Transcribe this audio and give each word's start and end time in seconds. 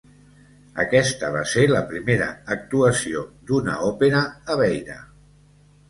Aquesta 0.83 1.29
va 1.35 1.43
ser 1.51 1.67
la 1.73 1.83
primera 1.93 2.31
actuació 2.57 3.25
d'una 3.51 3.79
òpera 3.93 4.27
a 4.55 4.61
Beira. 4.65 5.03